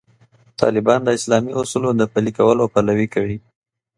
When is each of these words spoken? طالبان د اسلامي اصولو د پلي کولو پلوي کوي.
طالبان 0.61 0.99
د 1.03 1.09
اسلامي 1.17 1.51
اصولو 1.61 1.89
د 1.95 2.01
پلي 2.13 2.31
کولو 2.37 2.63
پلوي 2.73 3.07
کوي. 3.13 3.37